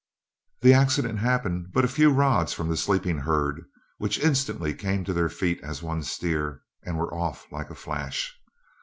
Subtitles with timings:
[0.61, 3.63] The accident happened but a few rods from the sleeping herd,
[3.99, 8.35] which instantly came to their feet as one steer, and were off like a flash.